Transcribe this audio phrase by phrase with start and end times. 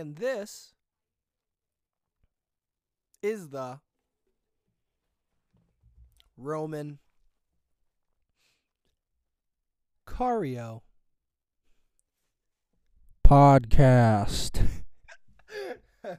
[0.00, 0.72] And this
[3.22, 3.80] is the
[6.38, 7.00] Roman
[10.06, 10.80] Cario
[13.28, 14.62] podcast.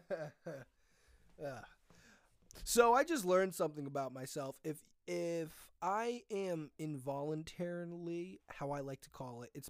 [1.44, 1.71] Ah.
[2.72, 4.56] So I just learned something about myself.
[4.64, 5.50] If if
[5.82, 9.70] I am involuntarily, how I like to call it, it's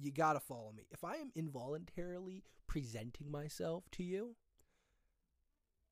[0.00, 0.88] you gotta follow me.
[0.90, 4.34] If I am involuntarily presenting myself to you,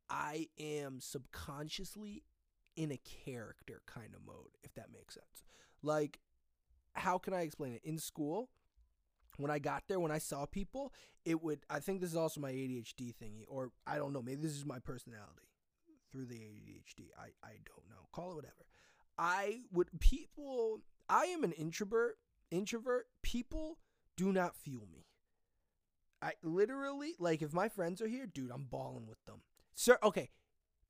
[0.08, 2.24] I am subconsciously
[2.74, 5.44] in a character kind of mode, if that makes sense.
[5.84, 6.18] Like,
[6.94, 7.82] how can I explain it?
[7.84, 8.48] In school,
[9.36, 10.92] when I got there, when I saw people,
[11.24, 11.60] it would.
[11.70, 14.22] I think this is also my ADHD thingy, or I don't know.
[14.22, 15.46] Maybe this is my personality
[16.10, 17.08] through the ADHD.
[17.18, 18.08] I I don't know.
[18.12, 18.66] Call it whatever.
[19.18, 20.80] I would people.
[21.08, 22.18] I am an introvert.
[22.50, 23.06] Introvert.
[23.22, 23.78] People
[24.16, 25.06] do not feel me.
[26.22, 28.50] I literally like if my friends are here, dude.
[28.50, 29.42] I'm balling with them.
[29.74, 30.30] Sir, okay.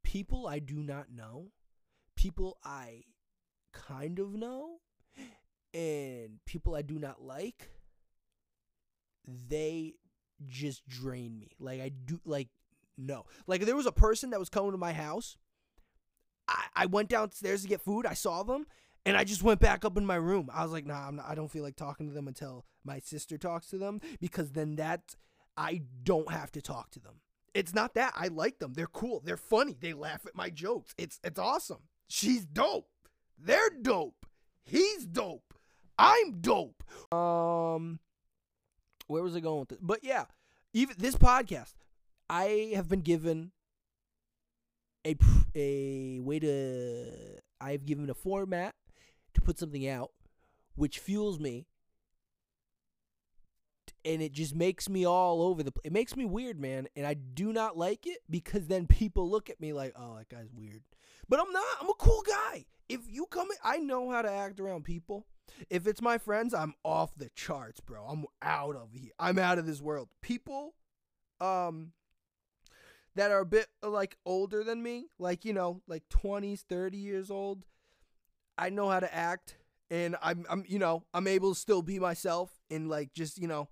[0.03, 1.53] People I do not know,
[2.17, 3.05] people I
[3.73, 4.81] kind of know,
[5.73, 7.69] and people I do not like
[9.27, 9.95] they
[10.49, 11.53] just drain me.
[11.59, 12.49] Like I do like
[13.01, 13.27] no.
[13.47, 15.37] Like there was a person that was coming to my house.
[16.49, 18.07] I, I went downstairs to get food.
[18.07, 18.67] I saw them
[19.07, 20.51] and I just went back up in my room.
[20.53, 23.39] I was like, nah, not, I don't feel like talking to them until my sister
[23.39, 25.15] talks to them because then that
[25.57, 27.21] I don't have to talk to them.
[27.55, 28.75] It's not that I like them.
[28.75, 29.21] They're cool.
[29.25, 29.77] They're funny.
[29.81, 30.95] They laugh at my jokes.
[30.97, 31.81] It's it's awesome.
[32.09, 32.89] She's dope.
[33.39, 34.27] They're dope.
[34.63, 35.55] He's dope.
[35.99, 36.85] I'm dope.
[37.13, 37.99] Um
[39.09, 39.79] where was I going with this?
[39.83, 40.27] But yeah,
[40.73, 41.75] even this podcast,
[42.31, 43.51] I have been given
[45.07, 45.17] a
[45.55, 48.75] a way to I've given a format
[49.35, 50.13] to put something out
[50.77, 51.67] which fuels me
[54.05, 57.15] and it just makes me all over the it makes me weird man and i
[57.15, 60.83] do not like it because then people look at me like oh that guy's weird
[61.29, 64.31] but i'm not i'm a cool guy if you come in i know how to
[64.31, 65.27] act around people
[65.69, 68.05] if it's my friends, I'm off the charts, bro.
[68.05, 69.11] I'm out of here.
[69.19, 70.09] I'm out of this world.
[70.23, 70.75] People
[71.41, 71.93] um
[73.17, 77.31] that are a bit like older than me, like you know, like 20s, 30 years
[77.31, 77.65] old,
[78.57, 79.57] I know how to act
[79.91, 83.49] and I'm I'm you know, I'm able to still be myself and like just, you
[83.49, 83.69] know,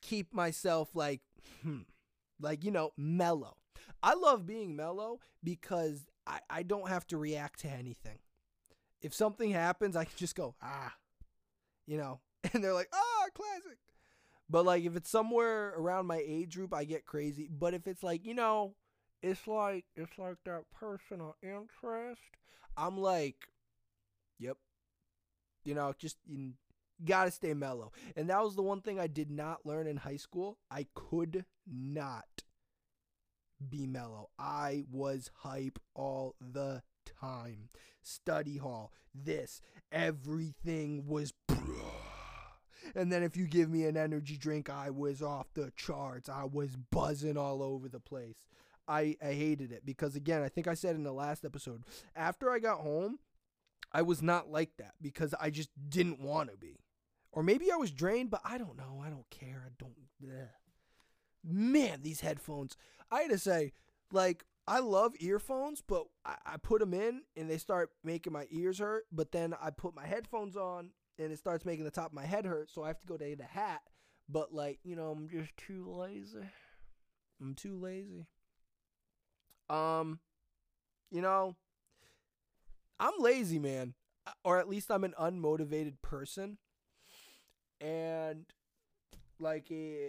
[0.00, 1.20] keep myself like
[1.62, 1.80] hmm,
[2.40, 3.56] like you know, mellow.
[4.02, 8.18] I love being mellow because I, I don't have to react to anything.
[9.00, 10.94] If something happens, I can just go, ah,
[11.86, 12.20] you know,
[12.52, 13.78] and they're like, ah, classic.
[14.50, 17.48] But like if it's somewhere around my age group, I get crazy.
[17.50, 18.74] But if it's like, you know,
[19.22, 22.20] it's like it's like that personal interest,
[22.76, 23.36] I'm like,
[24.38, 24.56] yep.
[25.64, 26.52] You know, just you
[27.04, 27.92] gotta stay mellow.
[28.16, 30.58] And that was the one thing I did not learn in high school.
[30.70, 32.42] I could not
[33.68, 34.30] be mellow.
[34.38, 36.82] I was hype all the
[37.20, 37.68] time.
[38.02, 39.60] Study hall, this,
[39.92, 41.32] everything was
[42.94, 46.28] and then if you give me an energy drink, I was off the charts.
[46.28, 48.44] I was buzzing all over the place.
[48.86, 51.82] I, I hated it because again, I think I said in the last episode,
[52.16, 53.18] after I got home,
[53.92, 56.80] I was not like that because I just didn't want to be.
[57.32, 59.02] Or maybe I was drained, but I don't know.
[59.04, 59.64] I don't care.
[59.66, 59.94] I don't.
[60.22, 60.48] Bleh.
[61.44, 62.76] Man, these headphones.
[63.10, 63.72] I had to say,
[64.12, 68.46] like, I love earphones, but I, I put them in and they start making my
[68.50, 69.04] ears hurt.
[69.12, 72.24] But then I put my headphones on and it starts making the top of my
[72.24, 73.82] head hurt, so I have to go to the hat.
[74.28, 76.46] But like, you know, I'm just too lazy.
[77.40, 78.26] I'm too lazy.
[79.70, 80.20] Um,
[81.10, 81.56] you know,
[83.00, 83.94] I'm lazy, man,
[84.44, 86.58] or at least I'm an unmotivated person.
[87.80, 88.44] And
[89.38, 90.08] like, eh,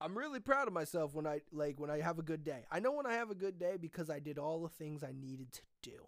[0.00, 2.64] I'm really proud of myself when I like when I have a good day.
[2.70, 5.12] I know when I have a good day because I did all the things I
[5.12, 6.06] needed to do.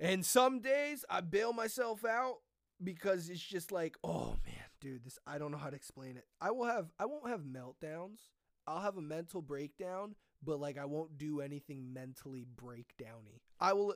[0.00, 2.36] And some days I bail myself out
[2.82, 6.24] because it's just like, oh man, dude, this I don't know how to explain it.
[6.40, 8.20] I will have I won't have meltdowns.
[8.66, 10.14] I'll have a mental breakdown,
[10.44, 13.40] but like I won't do anything mentally breakdowny.
[13.60, 13.94] I will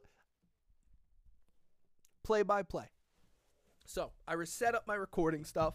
[2.25, 2.91] play by play.
[3.87, 5.75] So I reset up my recording stuff.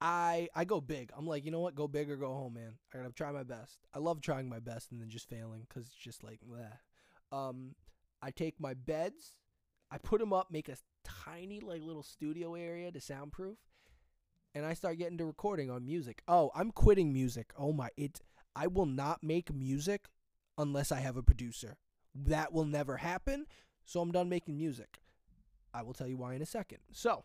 [0.00, 1.10] I I go big.
[1.16, 1.74] I'm like, you know what?
[1.74, 2.74] Go big or go home, man.
[2.92, 3.78] I gotta try my best.
[3.94, 6.68] I love trying my best and then just failing because it's just like, bleh.
[7.36, 7.74] um,
[8.22, 9.34] I take my beds,
[9.90, 13.58] I put them up, make a tiny like little studio area to soundproof,
[14.54, 16.22] and I start getting to recording on music.
[16.28, 17.52] Oh, I'm quitting music.
[17.58, 18.20] Oh my, it.
[18.54, 20.08] I will not make music
[20.58, 21.76] unless I have a producer.
[22.14, 23.46] That will never happen.
[23.84, 25.00] So I'm done making music.
[25.74, 26.78] I will tell you why in a second.
[26.92, 27.24] So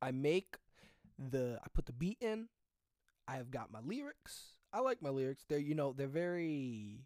[0.00, 0.56] I make
[1.18, 2.48] the I put the beat in,
[3.26, 4.52] I've got my lyrics.
[4.72, 5.44] I like my lyrics.
[5.48, 7.00] They're you know they're very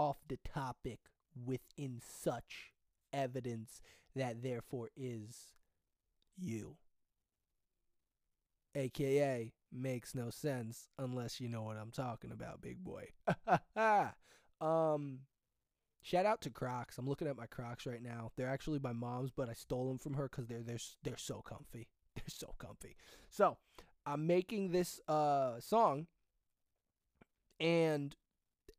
[0.00, 0.98] off the topic
[1.44, 2.72] within such
[3.12, 3.82] evidence
[4.16, 5.52] that therefore is
[6.38, 6.76] you.
[8.74, 13.08] AKA makes no sense unless you know what I'm talking about, big boy.
[14.60, 15.18] um
[16.00, 16.96] shout out to Crocs.
[16.96, 18.32] I'm looking at my Crocs right now.
[18.36, 21.42] They're actually my mom's, but I stole them from her cuz they're they're they're so
[21.42, 21.88] comfy.
[22.16, 22.96] They're so comfy.
[23.28, 23.58] So,
[24.04, 26.08] I'm making this uh song
[27.60, 28.16] and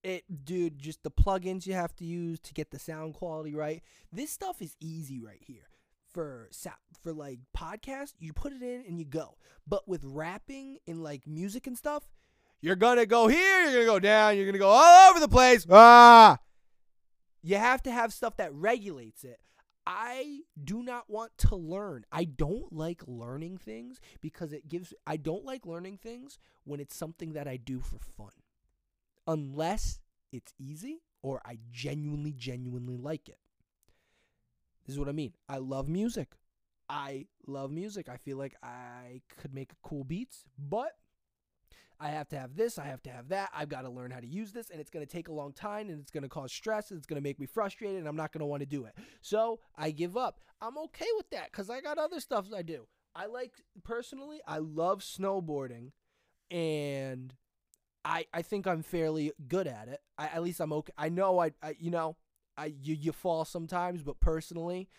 [0.03, 3.83] it dude just the plugins you have to use to get the sound quality right.
[4.11, 5.67] This stuff is easy right here.
[6.13, 6.49] For
[7.01, 9.37] for like podcast, you put it in and you go.
[9.65, 12.03] But with rapping and like music and stuff,
[12.59, 15.65] you're gonna go here, you're gonna go down, you're gonna go all over the place.
[15.69, 16.39] Ah,
[17.41, 19.39] you have to have stuff that regulates it.
[19.87, 22.05] I do not want to learn.
[22.11, 26.95] I don't like learning things because it gives I don't like learning things when it's
[26.95, 28.31] something that I do for fun.
[29.27, 29.99] Unless
[30.31, 33.37] it's easy or I genuinely genuinely like it.
[34.85, 35.33] This is what I mean.
[35.47, 36.33] I love music.
[36.89, 38.09] I love music.
[38.09, 40.97] I feel like I could make cool beats, but
[42.01, 43.51] I have to have this, I have to have that.
[43.53, 45.53] I've got to learn how to use this, and it's going to take a long
[45.53, 48.07] time, and it's going to cause stress, and it's going to make me frustrated, and
[48.07, 48.95] I'm not going to want to do it.
[49.21, 50.41] So I give up.
[50.61, 52.87] I'm okay with that because I got other stuff I do.
[53.15, 53.51] I like,
[53.83, 55.91] personally, I love snowboarding,
[56.49, 57.35] and
[58.03, 59.99] I, I think I'm fairly good at it.
[60.17, 60.93] I, at least I'm okay.
[60.97, 62.17] I know I, I you know,
[62.57, 64.89] I you, you fall sometimes, but personally,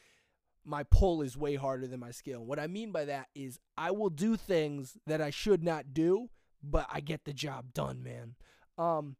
[0.65, 2.45] my pull is way harder than my skill.
[2.45, 6.31] What I mean by that is I will do things that I should not do
[6.63, 8.35] but I get the job done, man.
[8.79, 9.17] Um,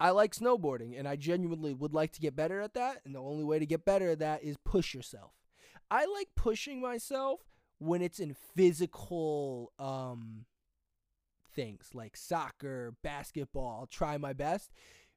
[0.00, 3.00] I like snowboarding, and I genuinely would like to get better at that.
[3.04, 5.32] And the only way to get better at that is push yourself.
[5.90, 7.40] I like pushing myself
[7.78, 10.46] when it's in physical um,
[11.54, 13.78] things like soccer, basketball.
[13.80, 14.70] I'll try my best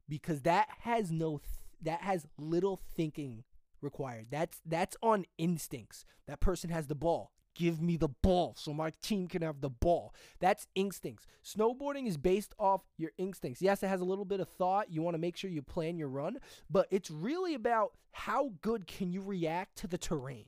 [0.08, 1.50] because that has no th-
[1.82, 3.44] that has little thinking
[3.82, 4.28] required.
[4.32, 6.06] That's that's on instincts.
[6.28, 9.70] That person has the ball give me the ball so my team can have the
[9.70, 10.14] ball.
[10.40, 11.26] That's instincts.
[11.44, 13.62] Snowboarding is based off your instincts.
[13.62, 14.92] Yes, it has a little bit of thought.
[14.92, 16.38] You want to make sure you plan your run,
[16.70, 20.46] but it's really about how good can you react to the terrain.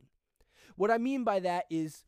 [0.76, 2.04] What I mean by that is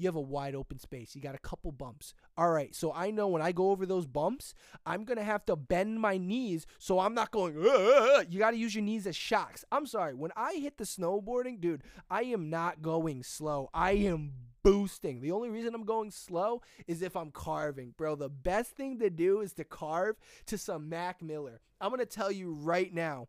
[0.00, 1.14] you have a wide open space.
[1.14, 2.14] You got a couple bumps.
[2.36, 4.54] All right, so I know when I go over those bumps,
[4.86, 8.26] I'm to have to bend my knees so I'm not going, Ugh!
[8.30, 9.64] you got to use your knees as shocks.
[9.70, 13.68] I'm sorry, when I hit the snowboarding, dude, I am not going slow.
[13.74, 14.32] I am
[14.62, 15.20] boosting.
[15.20, 17.94] The only reason I'm going slow is if I'm carving.
[17.96, 20.16] Bro, the best thing to do is to carve
[20.46, 21.60] to some Mac Miller.
[21.80, 23.28] I'm going to tell you right now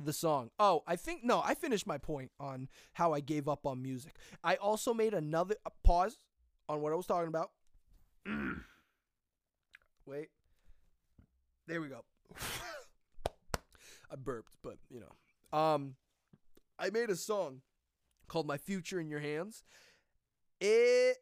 [0.00, 0.50] the song.
[0.58, 4.14] Oh, I think no, I finished my point on how I gave up on music.
[4.42, 6.18] I also made another uh, pause
[6.68, 7.50] on what I was talking about.
[10.06, 10.28] Wait.
[11.66, 12.04] There we go.
[14.10, 15.58] I burped, but you know.
[15.58, 15.94] Um
[16.78, 17.60] I made a song
[18.28, 19.62] called My Future in Your Hands.
[20.60, 21.18] It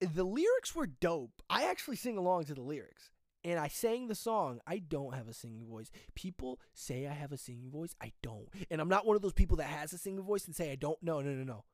[0.00, 1.42] the lyrics were dope.
[1.48, 3.10] I actually sing along to the lyrics
[3.44, 4.60] and I sang the song.
[4.66, 5.90] I don't have a singing voice.
[6.14, 7.94] People say I have a singing voice.
[8.00, 8.48] I don't.
[8.70, 10.76] And I'm not one of those people that has a singing voice and say I
[10.76, 10.98] don't.
[11.02, 11.64] No, no, no, no.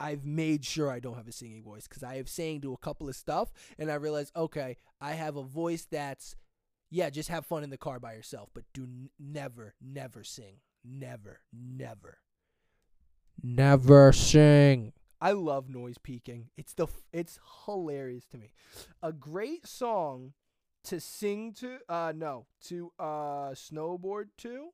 [0.00, 2.78] I've made sure I don't have a singing voice because I have sang to a
[2.78, 6.36] couple of stuff and I realized, okay, I have a voice that's,
[6.90, 10.56] yeah, just have fun in the car by yourself, but do n- never, never sing.
[10.84, 12.18] Never, never,
[13.42, 14.92] never sing.
[15.20, 16.50] I love noise peaking.
[16.56, 18.52] It's the it's hilarious to me.
[19.02, 20.34] A great song
[20.86, 24.68] to sing to uh no to uh snowboard to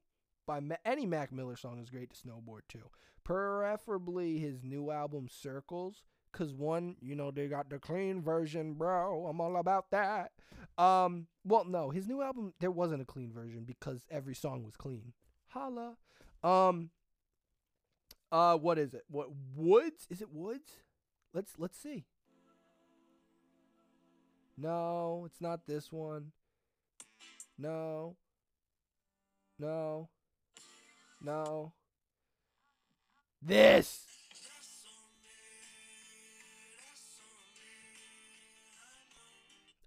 [0.47, 2.81] by Ma- any Mac Miller song is great to snowboard to
[3.25, 6.03] preferably his new album Circles
[6.33, 9.27] cuz one you know they got the clean version bro.
[9.27, 10.33] I'm all about that.
[10.77, 14.77] Um well no his new album there wasn't a clean version because every song was
[14.77, 15.15] clean.
[15.49, 15.97] Holla.
[16.43, 16.91] Um
[18.31, 19.05] uh what is it?
[19.09, 20.07] What woods?
[20.11, 20.83] Is it woods?
[21.33, 22.05] Let's let's see
[24.63, 26.31] no, it's not this one.
[27.59, 28.17] No.
[29.59, 30.09] No.
[31.21, 31.73] No.
[33.43, 34.07] This!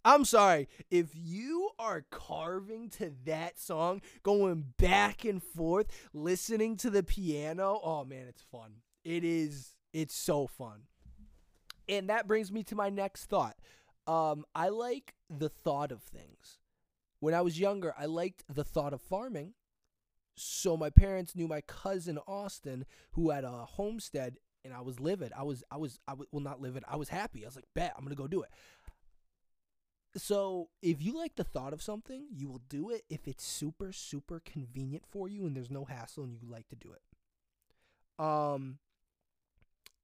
[0.03, 0.67] I'm sorry.
[0.91, 7.79] If you are carving to that song, going back and forth, listening to the piano,
[7.83, 8.81] oh man, it's fun.
[9.03, 10.81] It is, it's so fun.
[11.89, 13.55] And that brings me to my next thought.
[14.07, 16.59] Um, I like the thought of things.
[17.19, 19.53] When I was younger, I liked the thought of farming.
[20.35, 25.31] So my parents knew my cousin Austin, who had a homestead, and I was livid.
[25.37, 26.83] I was, I was, I was, well, not livid.
[26.87, 27.43] I was happy.
[27.43, 28.49] I was like, bet I'm gonna go do it.
[30.17, 33.91] So if you like the thought of something, you will do it if it's super
[33.91, 38.23] super convenient for you and there's no hassle and you like to do it.
[38.23, 38.79] Um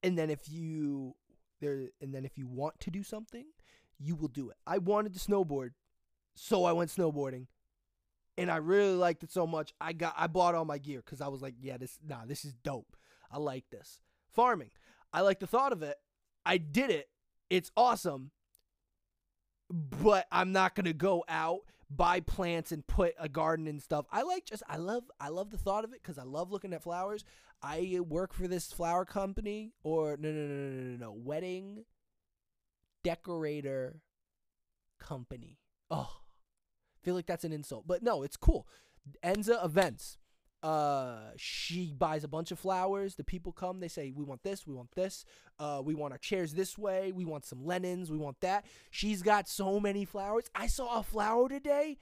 [0.04, 1.16] and then if you
[1.62, 3.46] there and then if you want to do something,
[4.02, 4.58] you will do it.
[4.66, 5.72] I wanted to snowboard,
[6.36, 7.48] so I went snowboarding.
[8.38, 9.74] And I really liked it so much.
[9.80, 12.46] I got I bought all my gear cuz I was like, yeah, this nah, this
[12.46, 12.96] is dope.
[13.30, 14.00] I like this.
[14.34, 14.72] Farming.
[15.14, 15.98] I like the thought of it.
[16.46, 17.10] I did it.
[17.50, 18.32] It's awesome
[19.72, 24.06] but I'm not gonna go out buy plants and put a garden and stuff.
[24.12, 26.74] I like just I love I love the thought of it because I love looking
[26.74, 27.24] at flowers.
[27.62, 31.86] I work for this flower company or no no no no no, no wedding
[33.04, 34.02] decorator
[35.00, 35.58] company.
[35.90, 36.22] Oh,
[37.02, 38.68] feel like that's an insult, but no, it's cool.
[39.24, 40.18] Enza events
[40.64, 43.16] uh she buys a bunch of flowers.
[43.16, 45.26] The people come they say we want this we want this.
[45.58, 47.12] Uh we want our chairs this way.
[47.12, 48.66] We want some linens we want that.
[48.92, 50.46] She's got so many flowers.
[50.54, 51.98] I saw a flower today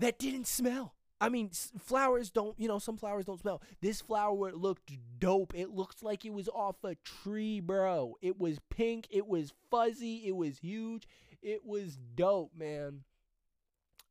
[0.00, 4.52] that didn't smell i mean flowers don't you know some flowers don't smell this flower
[4.52, 9.26] looked dope it looks like it was off a tree bro it was pink it
[9.26, 11.06] was fuzzy it was huge
[11.42, 13.00] it was dope man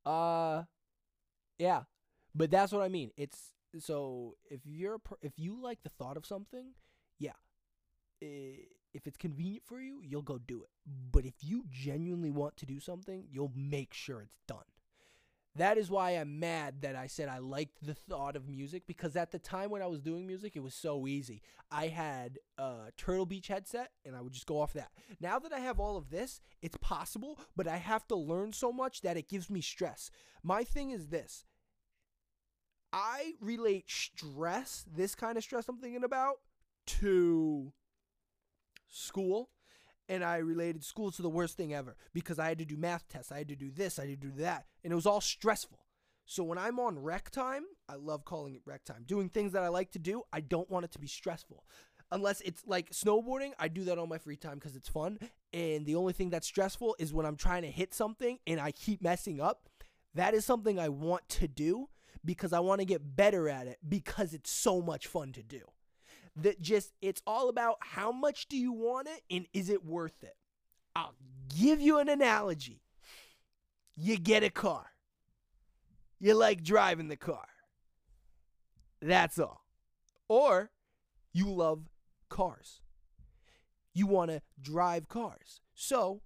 [0.06, 0.64] uh
[1.58, 1.84] yeah
[2.36, 3.12] but that's what I mean.
[3.18, 6.74] It's so if you're if you like the thought of something,
[7.18, 7.34] yeah.
[8.22, 10.70] If it's convenient for you, you'll go do it.
[11.12, 14.66] But if you genuinely want to do something, you'll make sure it's done.
[15.56, 19.16] That is why I'm mad that I said I liked the thought of music because
[19.16, 21.42] at the time when I was doing music, it was so easy.
[21.72, 24.92] I had a Turtle Beach headset and I would just go off that.
[25.20, 28.72] Now that I have all of this, it's possible, but I have to learn so
[28.72, 30.12] much that it gives me stress.
[30.44, 31.46] My thing is this
[32.94, 36.36] I relate stress, this kind of stress I'm thinking about,
[36.88, 37.74] to
[38.88, 39.50] school.
[40.10, 43.08] And I related school to the worst thing ever because I had to do math
[43.08, 43.32] tests.
[43.32, 44.66] I had to do this, I had to do that.
[44.84, 45.80] And it was all stressful.
[46.26, 49.04] So when I'm on rec time, I love calling it rec time.
[49.06, 51.64] Doing things that I like to do, I don't want it to be stressful.
[52.12, 55.20] Unless it's like snowboarding, I do that on my free time because it's fun.
[55.54, 58.72] And the only thing that's stressful is when I'm trying to hit something and I
[58.72, 59.70] keep messing up.
[60.16, 61.90] That is something I want to do
[62.26, 65.62] because I want to get better at it because it's so much fun to do.
[66.42, 70.24] That just, it's all about how much do you want it and is it worth
[70.24, 70.36] it?
[70.96, 71.16] I'll
[71.58, 72.82] give you an analogy.
[73.96, 74.86] You get a car,
[76.20, 77.48] you like driving the car.
[79.02, 79.66] That's all.
[80.28, 80.72] Or
[81.34, 81.90] you love
[82.30, 82.82] cars.
[83.94, 85.62] You want to drive cars.
[85.74, 86.22] So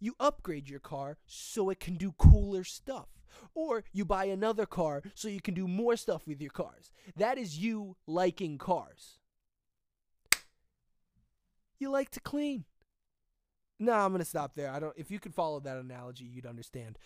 [0.00, 3.08] you upgrade your car so it can do cooler stuff.
[3.54, 6.90] Or you buy another car so you can do more stuff with your cars.
[7.16, 9.19] That is you liking cars.
[11.80, 12.64] You like to clean.
[13.80, 14.70] No, I'm gonna stop there.
[14.70, 14.94] I don't.
[14.96, 16.98] If you could follow that analogy, you'd understand.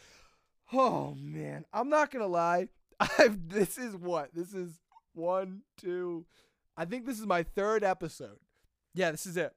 [0.73, 2.69] Oh man, I'm not gonna lie.
[3.01, 3.49] I've.
[3.49, 4.35] This is what.
[4.35, 4.73] This is
[5.15, 6.27] one, two.
[6.77, 8.39] I think this is my third episode.
[8.93, 9.53] Yeah, this is it.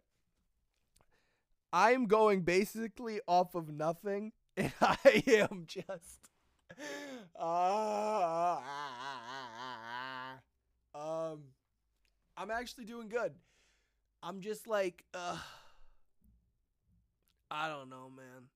[1.74, 6.28] I'm going basically off of nothing, and I am just
[7.40, 8.60] uh,
[10.96, 11.40] um,
[12.38, 13.34] I'm actually doing good.
[14.22, 15.38] I'm just like, uh,
[17.50, 18.48] I don't know, man.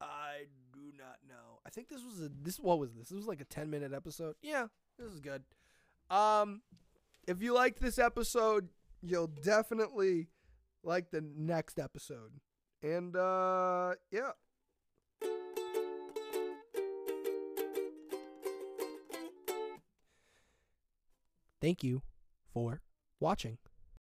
[0.00, 1.60] I do not know.
[1.66, 3.08] I think this was a this what was this?
[3.08, 4.34] This was like a 10 minute episode.
[4.42, 4.66] Yeah,
[4.98, 5.42] this is good.
[6.10, 6.62] Um
[7.26, 8.68] if you liked this episode,
[9.00, 10.28] you'll definitely
[10.82, 12.32] like the next episode.
[12.82, 14.32] And uh yeah.
[21.62, 22.02] Thank you
[22.52, 22.82] for
[23.20, 23.56] watching.